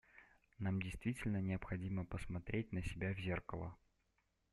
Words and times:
Нам 0.57 0.81
действительно 0.81 1.39
необходимо 1.41 2.05
посмотреть 2.05 2.71
на 2.71 2.81
себя 2.81 3.13
в 3.13 3.19
зеркало. 3.19 3.77